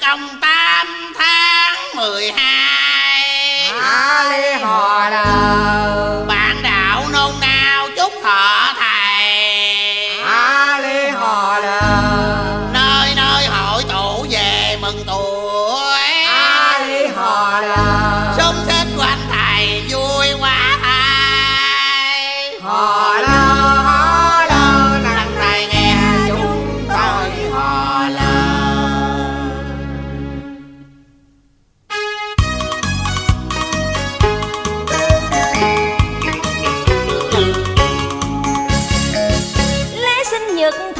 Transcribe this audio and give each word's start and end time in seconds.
trong 0.00 0.40
tám 0.40 1.12
tháng 1.18 1.76
mười 1.94 2.32
hai. 2.32 3.70
A 3.80 4.24
li 4.30 4.52
hò 4.62 5.08
lờ 5.08 6.24
bạn 6.28 6.56
đạo 6.62 7.04
nôn 7.12 7.30
nao 7.40 7.88
chúc 7.96 8.12
thọ 8.22 8.74
thầy 8.78 8.91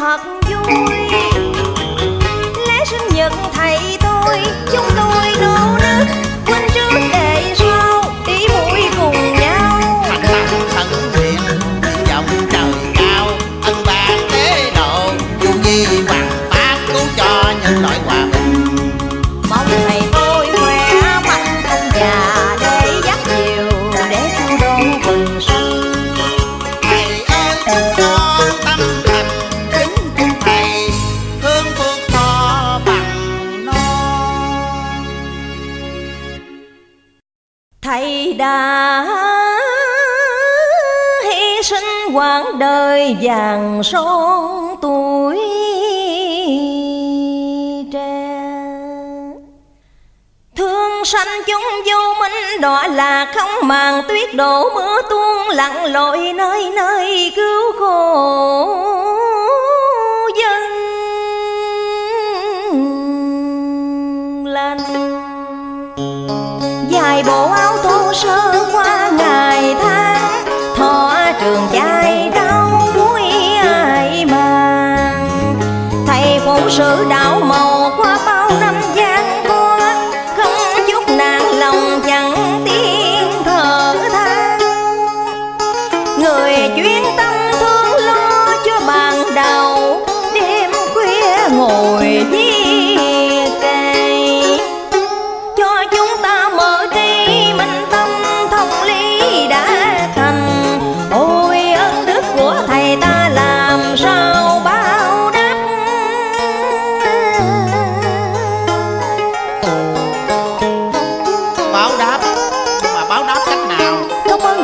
thật 0.02 0.21
vui. 0.51 0.74
Lễ 2.66 2.85
sinh 2.87 3.09
nhật 3.15 3.32
thầy 3.52 3.99
tôi, 4.01 4.38
chúng 4.73 4.87
tôi 4.96 5.27
nô 5.40 5.79
nức, 5.79 6.07
quên 6.46 6.63
trước 6.74 6.90
để 7.13 7.54
sau 7.57 8.04
tí 8.27 8.49
mũi 8.49 8.80
cùng 9.01 9.35
nhau. 9.35 9.80
Thành 10.09 10.23
tâm 10.29 10.60
thân 10.74 10.87
nguyện 11.12 11.40
nguyện 11.82 12.04
vọng 12.10 12.24
trời 12.52 12.73
cao, 12.95 13.27
ân 13.65 13.77
ban 13.87 14.18
tế 14.32 14.73
độ, 14.77 15.10
dù 15.43 15.51
gì 15.65 15.87
mà 16.09 16.21
thầy 37.93 38.32
đã 38.32 39.07
hy 41.24 41.62
sinh 41.62 42.15
quãng 42.15 42.59
đời 42.59 43.16
vàng 43.23 43.82
son 43.84 44.76
tuổi 44.82 45.38
trẻ. 47.93 48.38
Thương 50.57 51.04
sanh 51.04 51.43
chúng 51.46 51.62
vô 51.87 52.15
minh 52.21 52.60
đọa 52.60 52.88
là 52.88 53.32
không 53.34 53.68
màng, 53.68 54.02
tuyết 54.09 54.34
đổ 54.34 54.71
mưa 54.74 55.02
tuôn 55.10 55.49
lặng 55.49 55.84
lội 55.84 56.32
nơi 56.32 56.71
nơi 56.77 57.32
cứu 57.37 57.73
khổ 57.79 58.68
dân 60.38 60.62
lành 64.44 65.31
dài 66.89 67.23
bộ 67.27 67.51
áo 67.53 67.77
thô 67.83 68.13
sơ 68.13 68.53
qua 68.73 69.11
ngày 69.19 69.77
tháng 69.83 70.45
thọ 70.77 71.15
trường 71.41 71.67
trai 71.73 72.31
đau 72.35 72.89
muối 72.97 73.23
ai 73.63 74.25
màng 74.25 75.29
thầy 76.07 76.41
phụng 76.45 76.71
sự 76.71 77.07
đạo 77.11 77.41
màu 77.41 77.72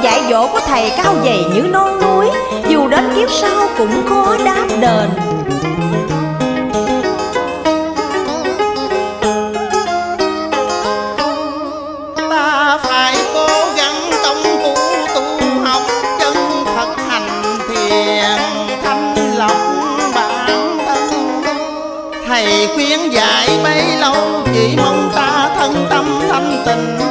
dạy 0.03 0.23
dỗ 0.31 0.47
của 0.47 0.61
thầy 0.67 0.93
cao 0.97 1.15
dày 1.25 1.45
như 1.55 1.61
non 1.61 2.01
núi, 2.01 2.27
dù 2.69 2.89
đến 2.89 3.13
kiếp 3.17 3.31
sau 3.31 3.69
cũng 3.79 4.09
khó 4.09 4.37
đáp 4.45 4.67
đền. 4.81 5.11
Ta 12.31 12.79
phải 12.83 13.17
cố 13.35 13.49
gắng 13.77 14.11
công 14.25 14.43
tu 14.65 14.75
học 15.65 15.83
chân 16.21 16.35
thật 16.77 16.89
hành 17.09 17.59
thanh 18.83 19.15
lọc 19.37 19.57
bản 20.15 20.79
thân. 20.87 21.43
Thầy 22.29 22.69
khuyên 22.75 23.13
dạy 23.13 23.49
bấy 23.65 23.97
lâu, 24.01 24.15
chỉ 24.55 24.75
mong 24.77 25.11
ta 25.15 25.51
thân 25.59 25.87
tâm 25.91 26.21
thanh 26.29 26.63
tịnh. 26.67 27.08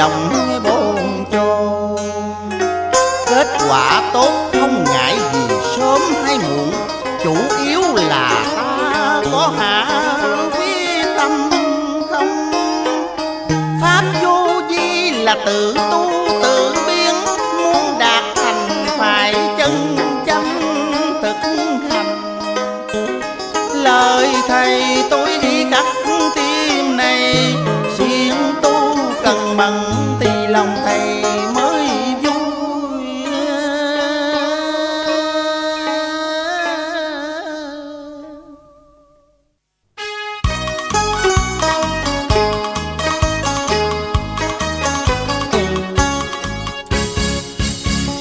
Đồng 0.00 0.30
lai 0.32 0.60
bồn 0.60 1.24
chồn. 1.32 1.96
Kết 3.26 3.46
quả 3.68 4.02
tốt 4.12 4.32
không 4.52 4.84
ngại 4.84 5.16
gì 5.32 5.54
sớm 5.76 6.00
hay 6.24 6.38
muộn, 6.38 6.72
chủ 7.24 7.36
yếu 7.64 7.80
là 7.94 8.44
ta 8.56 9.22
có 9.32 9.52
hạ 9.58 9.86
quyết 10.52 11.04
tâm 11.16 11.50
không. 12.10 12.52
Pháp 13.82 14.02
vô 14.22 14.62
vi 14.68 15.10
là 15.10 15.36
tự 15.46 15.74
tu 15.90 16.29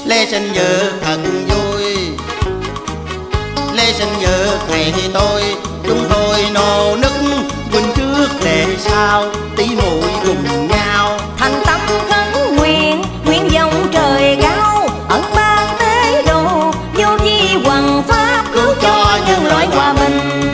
lễ 0.10 0.26
sinh 0.26 0.54
nhật 0.54 0.94
thật 1.02 1.18
vui. 1.50 1.84
Lễ 3.74 3.94
sinh 3.94 4.20
nhật 4.20 4.60
thầy 4.68 4.94
tôi 5.14 5.44
chúng 5.88 6.04
tôi 6.10 6.46
nô 6.54 6.96
nức 6.96 7.14
quỳnh 7.72 7.92
trước 7.96 8.28
để 8.44 8.66
sau 8.80 9.26
tí 9.56 9.66
muội 9.66 10.10
cùng 10.26 10.68
nhau. 10.68 11.20
Thành 11.38 11.62
tâm 11.66 11.80
khấn 12.10 12.56
nguyện 12.56 13.02
nguyện 13.26 13.52
dòng 13.52 13.88
trời 13.94 14.38
cao 14.42 14.88
ẩn 15.10 15.22
ban 15.36 15.68
tế 15.80 16.24
độ 16.28 16.72
vô 16.94 17.18
vi 17.24 17.58
hoàng 17.66 18.04
pháp 18.08 18.44
cứu 18.54 18.74
cho 18.82 19.20
nhân 19.28 19.46
loại 19.46 19.68
hòa 19.68 19.94
bình. 19.94 20.52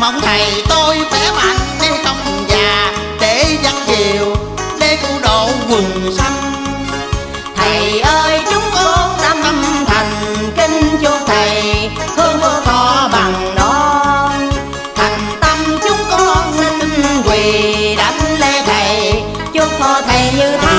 Mong 0.00 0.20
thầy 0.20 0.62
tôi 0.68 0.98
khỏe 1.10 1.30
mạnh 1.36 1.58
để 1.80 1.88
không 2.04 2.44
già 2.48 2.92
để 3.20 3.58
dắt 3.62 3.74
diều 3.86 4.36
để 4.80 4.98
cứu 5.02 5.18
độ 5.22 5.48
quần 5.70 6.12
xanh 6.12 6.52
thầy 7.56 8.00
ơi 8.00 8.23
tâm 20.02 20.06
chúng 20.36 20.73